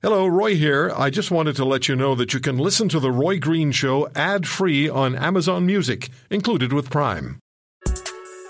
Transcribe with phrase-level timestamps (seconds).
[0.00, 0.92] Hello, Roy here.
[0.96, 3.72] I just wanted to let you know that you can listen to The Roy Green
[3.72, 7.40] Show ad free on Amazon Music, included with Prime.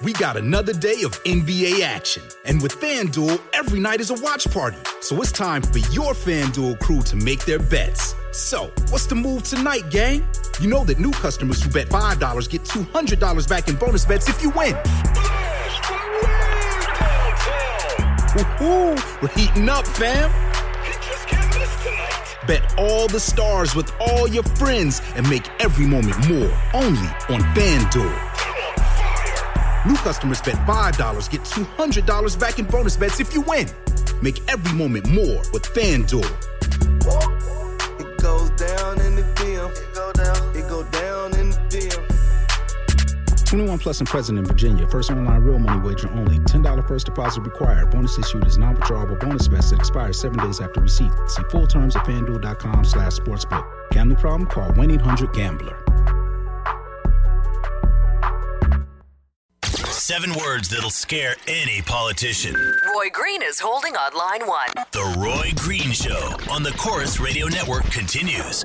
[0.05, 2.23] We got another day of NBA action.
[2.45, 4.77] And with FanDuel, every night is a watch party.
[5.01, 8.15] So it's time for your FanDuel crew to make their bets.
[8.33, 10.29] So, what's the move tonight, gang?
[10.61, 14.43] You know that new customers who bet $5 get $200 back in bonus bets if
[14.43, 14.75] you win.
[18.35, 19.23] Woohoo!
[19.23, 20.48] We're heating up, fam!
[22.47, 27.41] Bet all the stars with all your friends and make every moment more only on
[27.55, 28.27] FanDuel.
[29.87, 33.69] New customers bet $5 get $200 back in bonus bets if you win.
[34.23, 37.28] Make every moment more with FanDuel.
[43.59, 44.87] 21 plus and present in Virginia.
[44.87, 46.39] First online real money wager only.
[46.39, 47.91] $10 first deposit required.
[47.91, 51.11] Bonus issued is non-withdrawable bonus vest that expires seven days after receipt.
[51.27, 53.69] See full terms at fanduel.com slash sportsbook.
[53.91, 54.49] Gambling problem?
[54.49, 55.85] Call 1-800-GAMBLER.
[59.65, 62.55] Seven words that'll scare any politician.
[62.55, 64.71] Roy Green is holding on line one.
[64.93, 68.65] The Roy Green Show on the Corus Radio Network continues.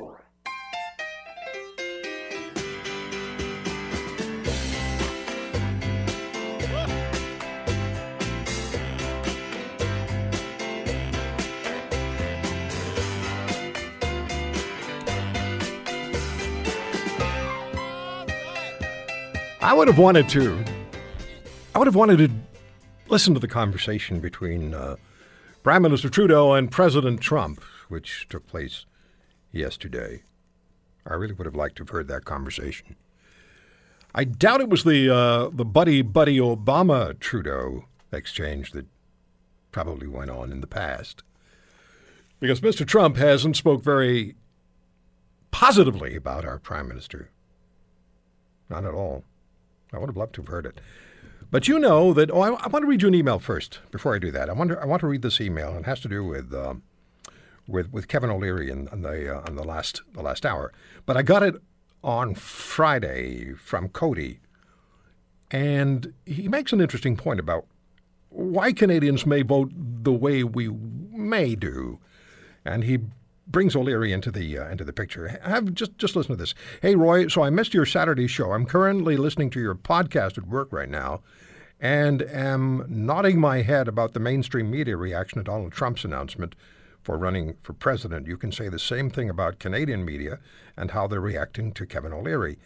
[19.74, 20.64] I would have wanted to.
[21.74, 22.30] I would have wanted to
[23.08, 24.94] listen to the conversation between uh,
[25.64, 28.86] Prime Minister Trudeau and President Trump, which took place
[29.50, 30.22] yesterday.
[31.04, 32.94] I really would have liked to have heard that conversation.
[34.14, 38.86] I doubt it was the uh, the buddy buddy Obama Trudeau exchange that
[39.72, 41.24] probably went on in the past,
[42.38, 42.86] because Mr.
[42.86, 44.36] Trump hasn't spoke very
[45.50, 47.32] positively about our prime minister.
[48.70, 49.24] Not at all.
[49.94, 50.80] I would have loved to have heard it.
[51.50, 52.30] But you know that.
[52.30, 54.50] Oh, I, I want to read you an email first before I do that.
[54.50, 56.82] I to, I want to read this email, it has to do with um,
[57.68, 60.72] with with Kevin O'Leary in, in the uh, on the last the last hour.
[61.06, 61.54] But I got it
[62.02, 64.40] on Friday from Cody,
[65.50, 67.66] and he makes an interesting point about
[68.30, 72.00] why Canadians may vote the way we may do,
[72.64, 72.98] and he
[73.46, 75.40] brings O'Leary into the uh, into the picture.
[75.42, 76.54] Have just just listen to this.
[76.82, 78.52] Hey Roy, so I missed your Saturday show.
[78.52, 81.22] I'm currently listening to your podcast at work right now,
[81.80, 86.54] and am nodding my head about the mainstream media reaction to Donald Trump's announcement
[87.02, 88.26] for running for president.
[88.26, 90.38] You can say the same thing about Canadian media
[90.76, 92.58] and how they're reacting to Kevin O'Leary.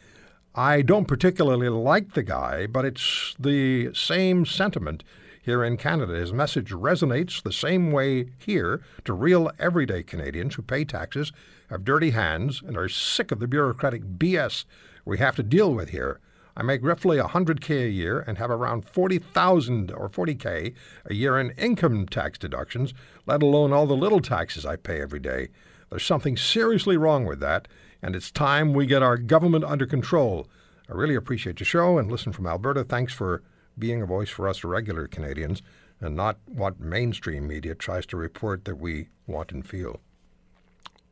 [0.54, 5.04] I don't particularly like the guy, but it's the same sentiment
[5.48, 6.12] here in Canada.
[6.12, 11.32] His message resonates the same way here to real everyday Canadians who pay taxes,
[11.70, 14.66] have dirty hands, and are sick of the bureaucratic BS
[15.06, 16.20] we have to deal with here.
[16.54, 20.74] I make roughly 100K a year and have around 40,000 or 40K
[21.06, 22.92] a year in income tax deductions,
[23.24, 25.48] let alone all the little taxes I pay every day.
[25.88, 27.68] There's something seriously wrong with that,
[28.02, 30.46] and it's time we get our government under control.
[30.90, 32.84] I really appreciate your show and listen from Alberta.
[32.84, 33.42] Thanks for
[33.78, 35.62] being a voice for us regular Canadians
[36.00, 40.00] and not what mainstream media tries to report that we want and feel.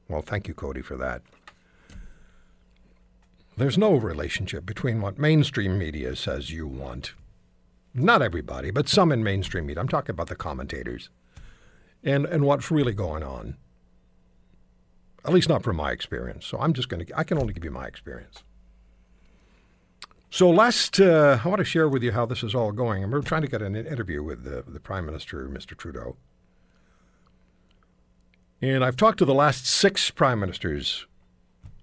[0.08, 1.22] Well, thank you, Cody, for that.
[3.56, 7.14] There's no relationship between what mainstream media says you want.
[7.94, 9.80] Not everybody, but some in mainstream media.
[9.80, 11.08] I'm talking about the commentators.
[12.04, 13.56] And, and what's really going on.
[15.24, 16.46] At least not from my experience.
[16.46, 18.44] So I'm just going to, I can only give you my experience.
[20.36, 23.02] So last, uh, I want to share with you how this is all going.
[23.02, 25.74] And we're trying to get an interview with the, the Prime Minister, Mr.
[25.74, 26.14] Trudeau.
[28.60, 31.06] And I've talked to the last six Prime Ministers,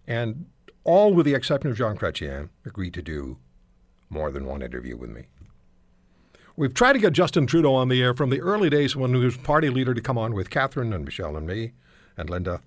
[0.06, 0.46] and
[0.84, 3.40] all with the exception of Jean Chrétien, agreed to do
[4.12, 5.24] more than one interview with me.
[6.56, 9.26] We've tried to get Justin Trudeau on the air from the early days when he
[9.26, 11.72] was party leader to come on with Catherine and Michelle and me
[12.16, 12.62] and Linda.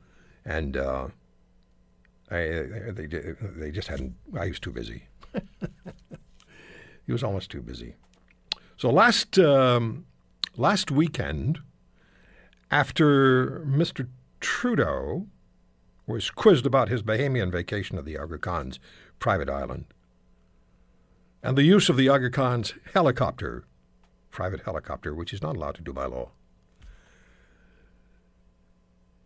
[0.44, 1.06] And uh,
[2.28, 2.38] I,
[2.88, 5.04] they, they just hadn't, I was too busy.
[7.06, 7.94] he was almost too busy.
[8.76, 10.06] So last um,
[10.56, 11.60] last weekend,
[12.70, 14.08] after Mr.
[14.40, 15.26] Trudeau
[16.06, 18.78] was quizzed about his Bahamian vacation at the Aga Khan's
[19.18, 19.86] private island
[21.46, 23.64] and the use of the Aga Khan's helicopter,
[24.30, 26.30] private helicopter, which he's not allowed to do by law.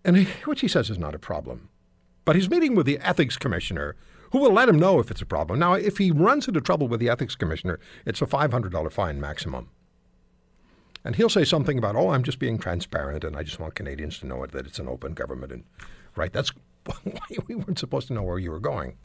[0.05, 1.71] And he, which he says is not a problem.
[2.27, 3.97] But he's meeting with the ethics commissioner
[4.33, 5.59] who will let him know if it's a problem.
[5.59, 9.69] Now, if he runs into trouble with the ethics commissioner, it's a $500 fine maximum.
[11.05, 14.19] And he'll say something about, oh, I'm just being transparent and I just want Canadians
[14.21, 15.53] to know it, that it's an open government.
[15.53, 15.65] And
[16.15, 16.53] right, that's
[16.85, 18.97] why we weren't supposed to know where you were going.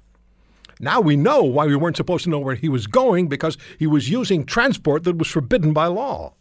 [0.79, 3.87] Now we know why we weren't supposed to know where he was going because he
[3.87, 6.33] was using transport that was forbidden by law.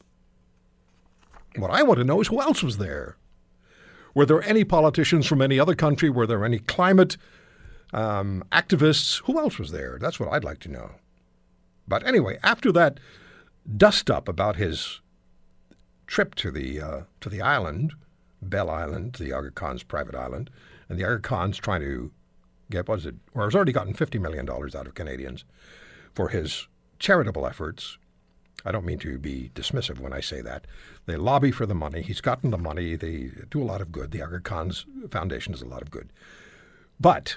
[1.56, 3.16] What I want to know is who else was there.
[4.12, 6.10] Were there any politicians from any other country?
[6.10, 7.16] Were there any climate
[7.94, 9.22] um, activists?
[9.24, 9.98] Who else was there?
[10.00, 10.90] That's what I'd like to know.
[11.86, 12.98] But anyway, after that
[13.76, 15.00] dust up about his
[16.06, 17.94] trip to the uh, to the island,
[18.42, 20.50] Bell Island, the Aga Khan's private island,
[20.88, 22.10] and the Aga Khan's trying to
[22.70, 23.14] get what is it?
[23.32, 25.44] Or has already gotten fifty million dollars out of Canadians
[26.12, 26.66] for his
[26.98, 27.98] charitable efforts.
[28.64, 30.66] I don't mean to be dismissive when I say that.
[31.04, 32.00] They lobby for the money.
[32.00, 32.96] He's gotten the money.
[32.96, 34.10] They do a lot of good.
[34.10, 36.08] The Aga Khan's Foundation does a lot of good.
[36.98, 37.36] But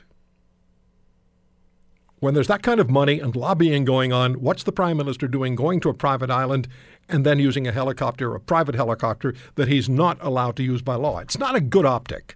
[2.19, 5.56] when there's that kind of money and lobbying going on, what's the prime minister doing
[5.56, 6.68] going to a private island
[7.08, 10.96] and then using a helicopter, a private helicopter that he's not allowed to use by
[10.96, 11.19] law?
[11.19, 12.36] It's not a good optic.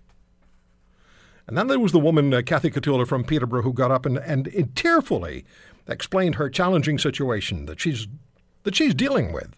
[1.48, 4.20] And then there was the woman, uh, Kathy Katula from Peterborough, who got up and,
[4.20, 5.44] and, and tearfully
[5.88, 8.08] explained her challenging situation that she's,
[8.64, 9.56] that she's dealing with.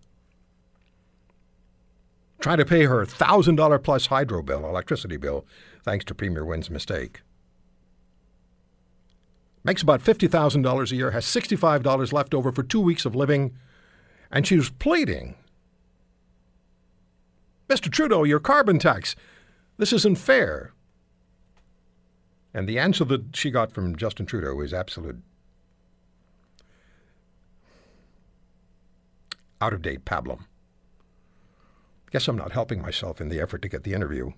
[2.40, 5.46] Trying to pay her $1,000 plus hydro bill, electricity bill,
[5.84, 7.22] thanks to Premier Wynne's mistake
[9.64, 13.56] makes about $50,000 a year, has $65 left over for two weeks of living,
[14.32, 15.36] and she was pleading
[17.74, 17.92] Mr.
[17.92, 19.16] Trudeau, your carbon tax,
[19.78, 20.74] this isn't fair.
[22.54, 25.22] And the answer that she got from Justin Trudeau is absolute
[29.60, 30.42] out of date pablum.
[32.12, 34.34] Guess I'm not helping myself in the effort to get the interview.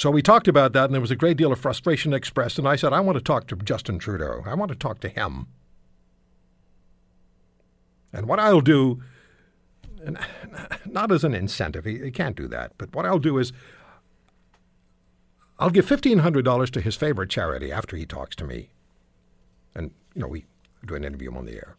[0.00, 2.58] So we talked about that, and there was a great deal of frustration expressed.
[2.58, 4.42] And I said, I want to talk to Justin Trudeau.
[4.46, 5.48] I want to talk to him.
[8.10, 9.02] And what I'll do,
[10.86, 13.52] not as an incentive, he, he can't do that, but what I'll do is
[15.58, 18.70] I'll give $1,500 to his favorite charity after he talks to me.
[19.74, 20.46] And, you know, we
[20.86, 21.76] do an interview on the air.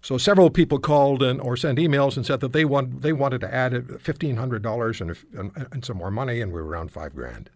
[0.00, 3.40] So several people called and or sent emails and said that they want they wanted
[3.42, 7.14] to add fifteen hundred dollars and, and some more money, and we were around five
[7.14, 7.50] grand.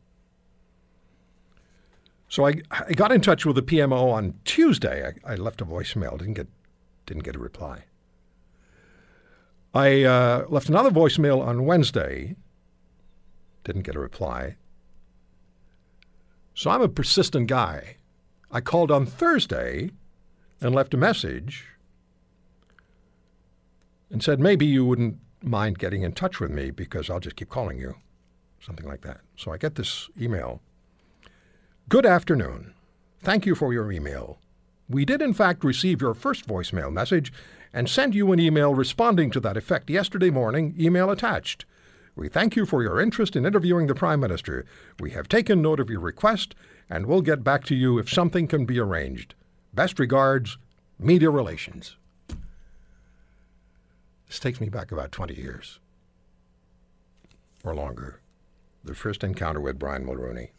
[2.28, 5.12] So I, I got in touch with the PMO on Tuesday.
[5.24, 6.48] I, I left a voicemail, didn't get
[7.06, 7.84] didn't get a reply.
[9.74, 12.36] I uh, left another voicemail on Wednesday,
[13.64, 14.56] didn't get a reply.
[16.54, 17.96] So I'm a persistent guy.
[18.50, 19.90] I called on Thursday
[20.60, 21.66] and left a message
[24.12, 27.48] and said, maybe you wouldn't mind getting in touch with me because I'll just keep
[27.48, 27.96] calling you.
[28.60, 29.22] Something like that.
[29.36, 30.60] So I get this email.
[31.88, 32.74] Good afternoon.
[33.20, 34.38] Thank you for your email.
[34.88, 37.32] We did, in fact, receive your first voicemail message
[37.72, 41.64] and send you an email responding to that effect yesterday morning, email attached.
[42.14, 44.66] We thank you for your interest in interviewing the Prime Minister.
[45.00, 46.54] We have taken note of your request
[46.90, 49.34] and will get back to you if something can be arranged.
[49.72, 50.58] Best regards,
[50.98, 51.96] Media Relations.
[54.32, 55.78] This takes me back about 20 years
[57.62, 58.22] or longer.
[58.82, 60.52] The first encounter with Brian Mulroney.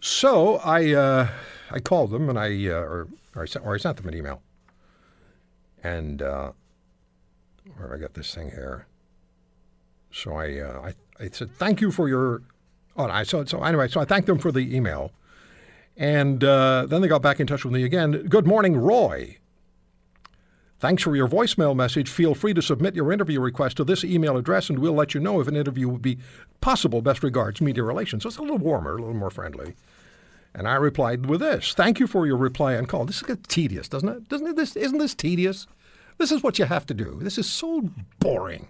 [0.00, 1.28] So I uh,
[1.70, 4.16] I called them and I uh, or or I, sent, or I sent them an
[4.16, 4.42] email.
[5.84, 6.50] And uh,
[7.76, 8.88] where I got this thing here.
[10.10, 10.90] So I uh,
[11.20, 12.42] I, I said thank you for your.
[12.96, 13.86] Oh, I so so anyway.
[13.86, 15.12] So I thanked them for the email,
[15.96, 18.26] and uh, then they got back in touch with me again.
[18.26, 19.38] Good morning, Roy.
[20.82, 22.10] Thanks for your voicemail message.
[22.10, 25.20] Feel free to submit your interview request to this email address, and we'll let you
[25.20, 26.18] know if an interview would be
[26.60, 27.00] possible.
[27.00, 28.24] Best regards, Media Relations.
[28.24, 29.76] So it's a little warmer, a little more friendly.
[30.52, 33.04] And I replied with this: Thank you for your reply and call.
[33.04, 34.28] This is tedious, doesn't it?
[34.28, 34.56] Doesn't it?
[34.56, 35.68] This isn't this tedious?
[36.18, 37.16] This is what you have to do.
[37.22, 38.66] This is so boring.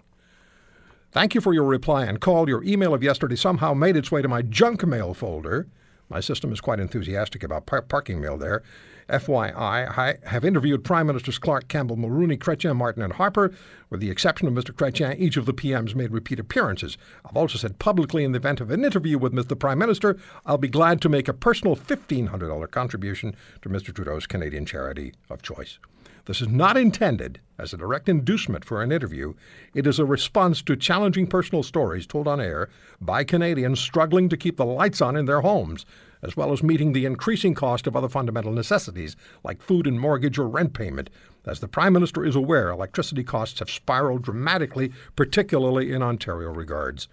[1.12, 2.46] Thank you for your reply and call.
[2.46, 5.66] Your email of yesterday somehow made its way to my junk mail folder.
[6.10, 8.62] My system is quite enthusiastic about par- parking mail there.
[9.08, 13.52] FYI, I have interviewed Prime Ministers Clark, Campbell, Mulroney, Chrétien, Martin, and Harper.
[13.90, 14.72] With the exception of Mr.
[14.72, 16.96] Chrétien, each of the PMs made repeat appearances.
[17.24, 19.58] I've also said publicly in the event of an interview with Mr.
[19.58, 23.94] Prime Minister, I'll be glad to make a personal $1,500 contribution to Mr.
[23.94, 25.78] Trudeau's Canadian charity of choice.
[26.24, 29.34] This is not intended as a direct inducement for an interview.
[29.74, 32.68] It is a response to challenging personal stories told on air
[33.00, 35.84] by Canadians struggling to keep the lights on in their homes
[36.22, 40.38] as well as meeting the increasing cost of other fundamental necessities like food and mortgage
[40.38, 41.10] or rent payment.
[41.44, 47.08] As the Prime Minister is aware, electricity costs have spiraled dramatically, particularly in Ontario regards.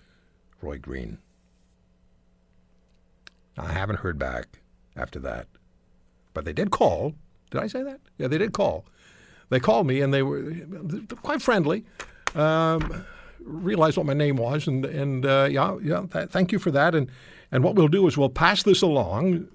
[0.62, 1.18] Roy Green.
[3.58, 4.60] I haven't heard back
[4.96, 5.48] after that.
[6.34, 7.16] But they did call.
[7.50, 8.00] Did I say that?
[8.18, 8.86] Yeah, they did call.
[9.50, 10.54] They called me and they were
[11.22, 11.86] quite friendly.
[12.36, 13.06] Um,
[13.40, 16.06] realized what my name was, and and uh, yeah, yeah.
[16.12, 16.96] Th- thank you for that.
[16.96, 17.10] And
[17.52, 19.48] and what we'll do is we'll pass this along.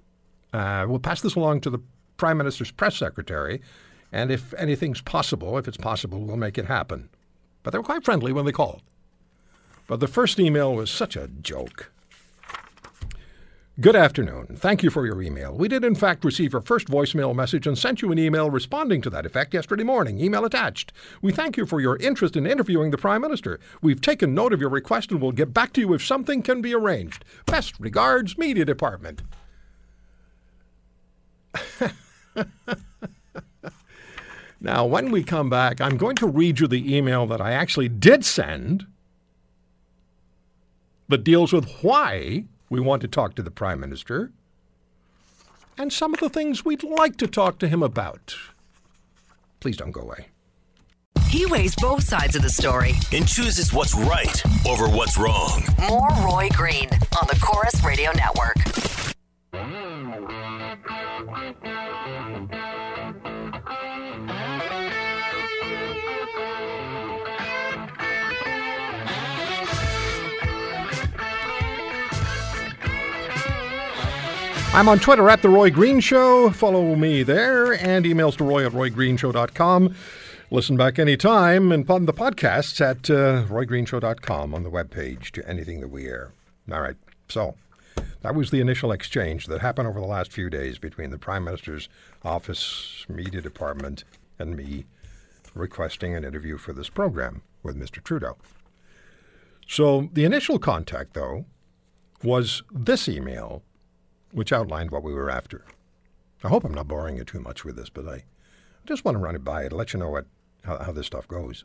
[0.53, 1.79] Uh, we'll pass this along to the
[2.17, 3.61] prime minister's press secretary,
[4.13, 7.09] and if anything's possible, if it's possible, we'll make it happen.
[7.63, 8.83] But they were quite friendly when they called.
[9.87, 11.93] But the first email was such a joke.
[13.81, 14.55] Good afternoon.
[14.55, 15.53] Thank you for your email.
[15.53, 19.03] We did, in fact, receive your first voicemail message and sent you an email responding
[19.03, 20.21] to that effect yesterday morning.
[20.21, 20.93] Email attached.
[21.21, 23.59] We thank you for your interest in interviewing the Prime Minister.
[23.83, 26.63] We've taken note of your request and will get back to you if something can
[26.63, 27.25] be arranged.
[27.47, 29.23] Best regards, Media Department.
[34.61, 37.89] now, when we come back, I'm going to read you the email that I actually
[37.89, 38.87] did send
[41.09, 44.33] that deals with why we want to talk to the Prime Minister
[45.79, 48.35] and some of the things we'd like to talk to him about.
[49.61, 50.27] Please don't go away.
[51.29, 52.95] He weighs both sides of the story.
[53.13, 55.63] and chooses what's right over what's wrong.
[55.89, 56.89] More Roy Green
[57.21, 58.57] on the Corus Radio Network.
[74.75, 76.51] I'm on Twitter at The Roy Green Show.
[76.51, 79.95] Follow me there and emails to roy at roygreenshow.com.
[80.51, 85.81] Listen back anytime and on the podcasts at uh, roygreenshow.com on the webpage to anything
[85.81, 86.33] that we air.
[86.73, 86.97] All right.
[87.29, 87.55] So
[88.23, 91.45] that was the initial exchange that happened over the last few days between the Prime
[91.45, 91.89] Minister's
[92.25, 94.03] office, media department,
[94.41, 94.87] and me
[95.55, 98.03] requesting an interview for this program with Mr.
[98.03, 98.37] Trudeau.
[99.69, 101.45] So the initial contact, though,
[102.25, 103.63] was this email
[104.35, 105.65] which outlined what we were after.
[106.43, 108.25] I hope I'm not boring you too much with this, but I
[108.85, 110.27] just want to run it by you to let you know what
[110.65, 111.65] how, how this stuff goes.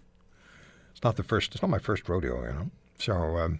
[0.91, 1.53] It's not the first.
[1.53, 2.71] It's not my first rodeo, you know.
[2.97, 3.59] So um,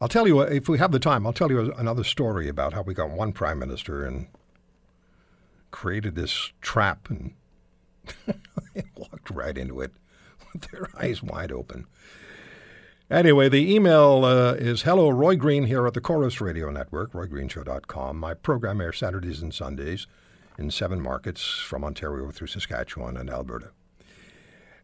[0.00, 1.26] I'll tell you if we have the time.
[1.26, 4.26] I'll tell you another story about how we got one prime minister and
[5.70, 7.34] created this trap and
[8.96, 9.92] walked right into it
[10.52, 11.86] with their eyes wide open.
[13.10, 18.18] Anyway, the email uh, is hello, Roy Green here at the Corus Radio Network, roygreenshow.com.
[18.18, 20.06] My program airs Saturdays and Sundays
[20.58, 23.70] in seven markets from Ontario through Saskatchewan and Alberta.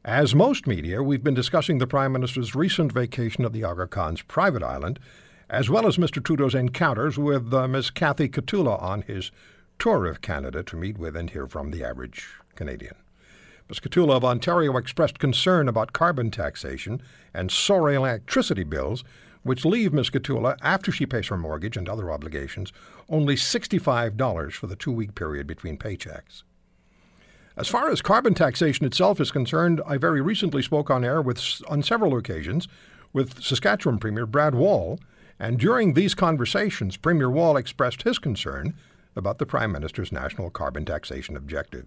[0.07, 4.23] As most media, we've been discussing the Prime Minister's recent vacation at the Aga Khan's
[4.23, 4.99] private island,
[5.51, 6.25] as well as Mr.
[6.25, 7.91] Trudeau's encounters with uh, Ms.
[7.91, 9.33] Kathy Katula on his
[9.79, 12.95] tour of Canada to meet with and hear from the average Canadian.
[13.69, 13.81] Ms.
[13.81, 17.01] Katula of Ontario expressed concern about carbon taxation
[17.33, 19.05] and soaring electricity bills,
[19.43, 20.11] which leave Ms.
[20.11, 22.73] Katula, after she pays her mortgage and other obligations,
[23.09, 26.43] only $65 for the two week period between paychecks.
[27.57, 31.41] As far as carbon taxation itself is concerned, I very recently spoke on air with,
[31.69, 32.69] on several occasions
[33.15, 34.99] with Saskatchewan Premier Brad Wall,
[35.39, 38.75] and during these conversations, Premier Wall expressed his concern
[39.17, 41.87] about the Prime Minister's national carbon taxation objective.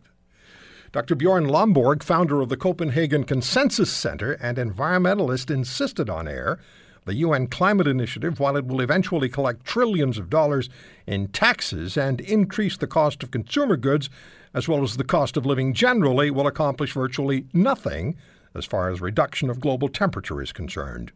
[0.94, 1.16] Dr.
[1.16, 6.60] Bjorn Lomborg, founder of the Copenhagen Consensus Center and environmentalist, insisted on air
[7.04, 10.70] the UN Climate Initiative, while it will eventually collect trillions of dollars
[11.06, 14.10] in taxes and increase the cost of consumer goods,
[14.54, 18.16] as well as the cost of living generally, will accomplish virtually nothing
[18.54, 21.12] as far as reduction of global temperature is concerned.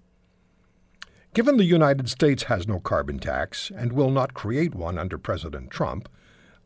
[1.34, 5.70] Given the United States has no carbon tax and will not create one under President
[5.70, 6.10] Trump,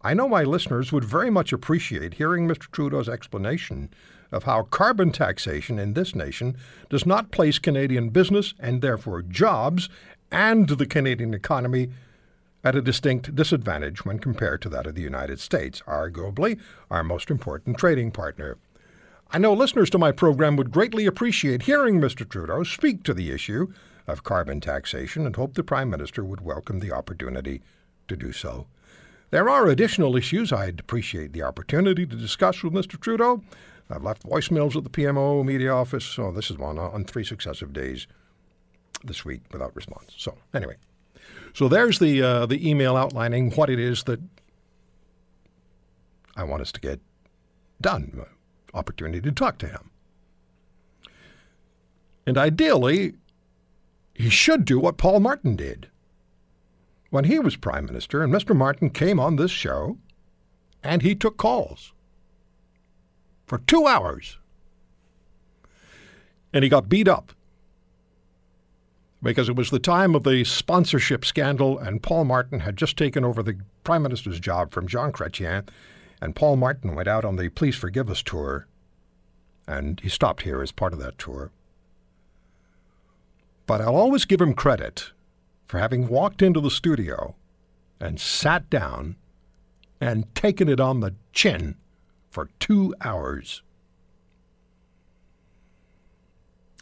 [0.05, 2.69] I know my listeners would very much appreciate hearing Mr.
[2.69, 3.89] Trudeau's explanation
[4.31, 6.57] of how carbon taxation in this nation
[6.91, 9.89] does not place Canadian business and therefore jobs
[10.31, 11.89] and the Canadian economy
[12.63, 16.59] at a distinct disadvantage when compared to that of the United States, arguably
[16.91, 18.59] our most important trading partner.
[19.31, 22.29] I know listeners to my program would greatly appreciate hearing Mr.
[22.29, 23.73] Trudeau speak to the issue
[24.05, 27.63] of carbon taxation and hope the Prime Minister would welcome the opportunity
[28.07, 28.67] to do so.
[29.35, 32.97] There are additional issues I'd appreciate the opportunity to discuss with Mr.
[32.97, 33.43] Trudeau.
[33.89, 37.73] I've left voicemails at the PMO media office, so this is one on three successive
[37.73, 38.07] days
[39.03, 40.13] this week without response.
[40.15, 40.77] So anyway,
[41.53, 44.21] so there's the uh, the email outlining what it is that
[46.37, 47.01] I want us to get
[47.81, 48.17] done.
[48.17, 49.91] uh, Opportunity to talk to him,
[52.25, 53.15] and ideally,
[54.13, 55.89] he should do what Paul Martin did
[57.15, 58.53] when he was prime minister, and Mr.
[58.53, 59.97] Martin came on this show,
[60.83, 61.93] and he took calls
[63.45, 64.37] for two hours,
[66.51, 67.31] and he got beat up
[69.23, 73.23] because it was the time of the sponsorship scandal, and Paul Martin had just taken
[73.23, 75.65] over the prime minister's job from Jean Chrétien,
[76.21, 78.67] and Paul Martin went out on the Please Forgive Us tour
[79.65, 81.49] and he stopped here as part of that tour.
[83.65, 85.11] But I'll always give him credit
[85.67, 87.35] for having walked into the studio
[87.99, 89.15] and sat down
[89.99, 91.75] and taken it on the chin
[92.29, 93.61] for two hours.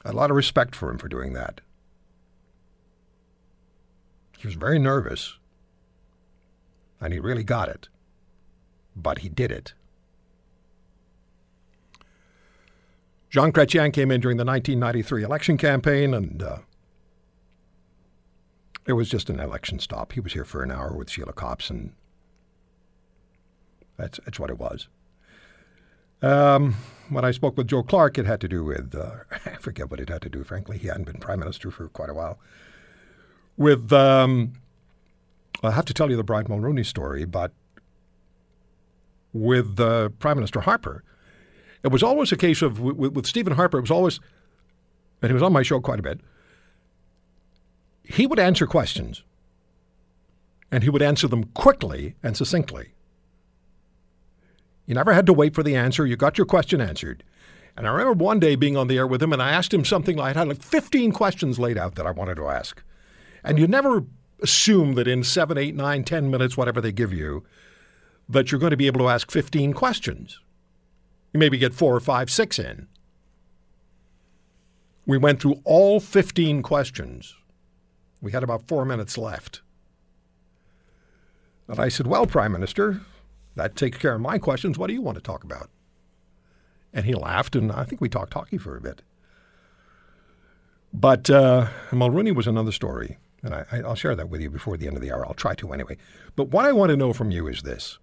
[0.04, 1.62] A lot of respect for him for doing that.
[4.38, 5.38] He was very nervous,
[7.00, 7.88] and he really got it,
[8.96, 9.74] but he did it.
[13.30, 16.58] Jean Chrétien came in during the 1993 election campaign, and uh,
[18.86, 20.14] it was just an election stop.
[20.14, 21.94] He was here for an hour with Sheila Copps, and
[23.98, 24.88] that's, that's what it was.
[26.22, 26.76] Um,
[27.10, 29.12] when I spoke with Joe Clark, it had to do with, uh,
[29.46, 30.78] I forget what it had to do, frankly.
[30.78, 32.40] He hadn't been prime minister for quite a while.
[33.58, 34.54] With, um,
[35.62, 37.52] I have to tell you the Brian Mulroney story, but
[39.32, 41.04] with uh, Prime Minister Harper,
[41.84, 44.20] it was always a case of, with, with Stephen Harper, it was always,
[45.22, 46.22] and he was on my show quite a bit,
[48.04, 49.24] he would answer questions,
[50.72, 52.94] and he would answer them quickly and succinctly.
[54.86, 56.06] You never had to wait for the answer.
[56.06, 57.24] You got your question answered.
[57.76, 59.86] And I remember one day being on the air with him, and I asked him
[59.86, 62.84] something like I had like 15 questions laid out that I wanted to ask.
[63.44, 64.04] And you never
[64.42, 67.44] assume that in seven, eight, nine, 10 minutes, whatever they give you,
[68.30, 70.40] that you're going to be able to ask 15 questions.
[71.34, 72.88] You maybe get four or five, six in.
[75.06, 77.36] We went through all 15 questions.
[78.24, 79.62] We had about four minutes left.
[81.68, 83.02] And I said, Well, Prime Minister,
[83.56, 84.78] that takes care of my questions.
[84.78, 85.70] What do you want to talk about?
[86.94, 89.02] And he laughed, and I think we talked hockey for a bit.
[90.94, 94.88] But uh, Mulroney was another story, and I, will share that with you before the
[94.88, 95.26] end of the hour.
[95.26, 95.98] I'll try to anyway.
[96.38, 97.98] But what I want to know from you is this: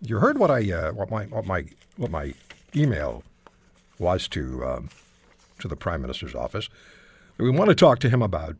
[0.00, 1.64] You heard what I uh, what my what my
[1.96, 2.34] what my
[2.74, 3.22] email
[4.00, 4.88] was to um,
[5.60, 6.68] to the Prime Minister's office.
[7.38, 8.56] We want to talk to him about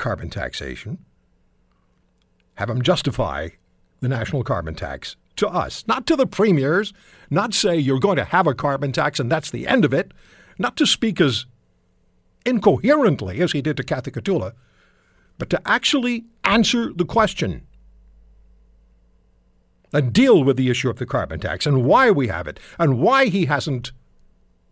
[0.00, 0.98] carbon taxation.
[2.54, 3.50] Have him justify
[4.00, 6.92] the national carbon tax to us, not to the premiers,
[7.30, 10.12] not say you're going to have a carbon tax and that's the end of it,
[10.58, 11.46] not to speak as
[12.44, 14.52] incoherently as he did to Kathy Katula,
[15.38, 17.66] but to actually answer the question
[19.92, 22.98] and deal with the issue of the carbon tax and why we have it and
[22.98, 23.92] why he hasn't.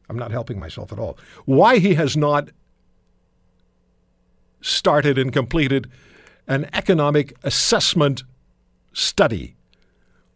[0.09, 1.19] I'm not helping myself at all.
[1.45, 2.49] Why he has not
[4.61, 5.91] started and completed
[6.47, 8.25] an economic assessment
[8.93, 9.55] study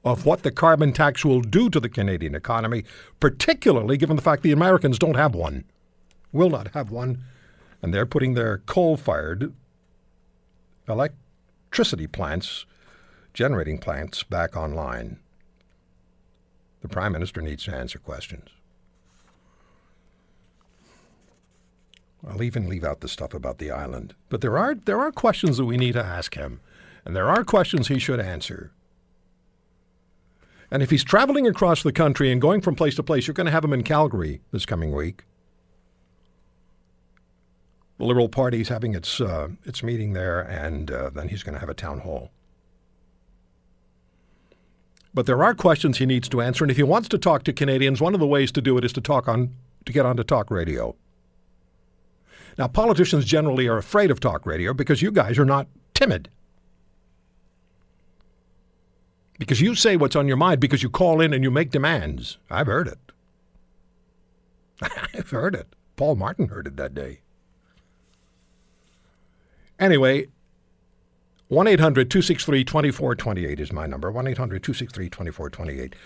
[0.05, 2.85] of what the carbon tax will do to the Canadian economy,
[3.21, 5.65] particularly given the fact the Americans don't have one,
[6.33, 7.23] will not have one,
[7.81, 9.53] and they're putting their coal fired
[10.89, 12.67] electricity plants,
[13.33, 15.19] generating plants, back online.
[16.81, 18.49] The Prime Minister needs to answer questions.
[22.27, 24.15] I'll even leave out the stuff about the island.
[24.29, 26.61] But there are there are questions that we need to ask him,
[27.05, 28.73] and there are questions he should answer.
[30.71, 33.47] And if he's traveling across the country and going from place to place, you're going
[33.47, 35.25] to have him in Calgary this coming week.
[37.99, 41.55] The Liberal Party is having its uh, its meeting there, and uh, then he's going
[41.55, 42.31] to have a town hall.
[45.13, 47.53] But there are questions he needs to answer, and if he wants to talk to
[47.53, 49.55] Canadians, one of the ways to do it is to talk on
[49.85, 50.95] to get onto talk radio.
[52.59, 56.29] Now, politicians generally are afraid of talk radio because you guys are not timid
[59.43, 62.39] because you say what's on your mind because you call in and you make demands.
[62.49, 62.99] I've heard it.
[65.15, 65.67] I've heard it.
[65.97, 67.21] Paul Martin heard it that day.
[69.81, 70.29] Anyway,
[71.49, 74.13] 1 800 263 2428 is my number.
[74.13, 75.95] 1 800 263 2428.
[75.95, 75.99] Is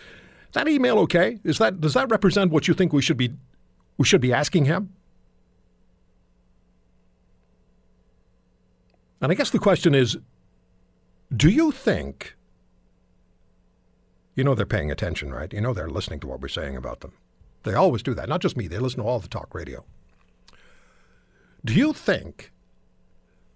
[0.53, 1.39] that email okay?
[1.45, 3.33] Is that, does that represent what you think we should be,
[3.99, 4.95] we should be asking him?
[9.27, 10.19] And I guess the question is
[11.37, 12.37] do you think
[14.37, 15.53] you know they're paying attention, right?
[15.53, 17.13] You know they're listening to what we're saying about them.
[17.65, 18.29] They always do that.
[18.29, 19.85] Not just me, they listen to all the talk radio.
[21.65, 22.53] Do you think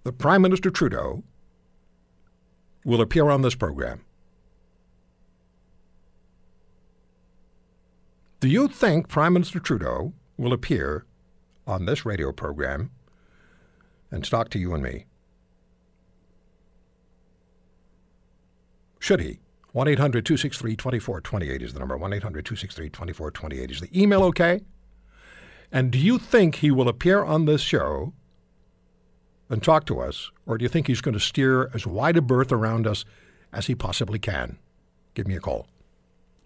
[0.02, 1.22] the Prime Minister Trudeau
[2.84, 4.00] will appear on this program?
[8.40, 11.06] Do you think Prime Minister Trudeau will appear
[11.64, 12.90] on this radio program
[14.10, 15.06] and talk to you and me?
[19.00, 19.40] Should he?
[19.72, 21.96] 1 800 263 2428 is the number.
[21.96, 24.60] 1 800 263 2428 is the email, okay?
[25.72, 28.12] And do you think he will appear on this show
[29.48, 32.22] and talk to us, or do you think he's going to steer as wide a
[32.22, 33.04] berth around us
[33.52, 34.58] as he possibly can?
[35.14, 35.66] Give me a call.